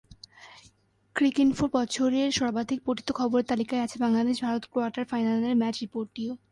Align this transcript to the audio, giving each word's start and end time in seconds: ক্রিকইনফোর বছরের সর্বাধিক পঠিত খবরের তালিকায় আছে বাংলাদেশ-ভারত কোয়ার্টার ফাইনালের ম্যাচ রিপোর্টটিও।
ক্রিকইনফোর 1.15 1.69
বছরের 1.73 2.29
সর্বাধিক 2.31 2.79
পঠিত 2.85 3.07
খবরের 3.11 3.45
তালিকায় 3.45 3.83
আছে 3.83 3.97
বাংলাদেশ-ভারত 3.99 4.63
কোয়ার্টার 4.65 5.05
ফাইনালের 5.05 5.55
ম্যাচ 5.55 5.75
রিপোর্টটিও। 5.81 6.31